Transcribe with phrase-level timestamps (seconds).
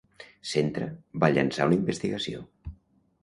[0.51, 0.87] Centra
[1.25, 2.41] va llançar una investigació.